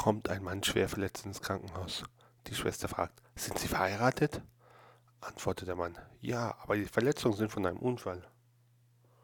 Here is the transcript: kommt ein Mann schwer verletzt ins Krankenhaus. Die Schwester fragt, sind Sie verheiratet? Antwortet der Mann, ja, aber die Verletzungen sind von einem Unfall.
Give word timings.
kommt 0.00 0.30
ein 0.30 0.42
Mann 0.42 0.62
schwer 0.62 0.88
verletzt 0.88 1.26
ins 1.26 1.42
Krankenhaus. 1.42 2.04
Die 2.46 2.54
Schwester 2.54 2.88
fragt, 2.88 3.20
sind 3.36 3.58
Sie 3.58 3.68
verheiratet? 3.68 4.40
Antwortet 5.20 5.68
der 5.68 5.76
Mann, 5.76 5.98
ja, 6.22 6.56
aber 6.62 6.76
die 6.76 6.86
Verletzungen 6.86 7.36
sind 7.36 7.52
von 7.52 7.66
einem 7.66 7.76
Unfall. 7.76 8.26